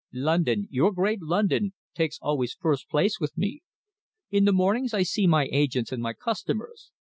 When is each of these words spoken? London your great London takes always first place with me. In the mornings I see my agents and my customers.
London 0.13 0.67
your 0.71 0.91
great 0.91 1.21
London 1.21 1.73
takes 1.93 2.17
always 2.23 2.55
first 2.55 2.89
place 2.89 3.19
with 3.19 3.37
me. 3.37 3.61
In 4.31 4.45
the 4.45 4.51
mornings 4.51 4.95
I 4.95 5.03
see 5.03 5.27
my 5.27 5.47
agents 5.51 5.91
and 5.91 6.01
my 6.01 6.13
customers. 6.13 6.89